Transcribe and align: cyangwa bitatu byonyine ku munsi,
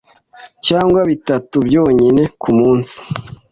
cyangwa 0.65 0.99
bitatu 1.09 1.55
byonyine 1.67 2.23
ku 2.41 2.49
munsi, 2.59 2.97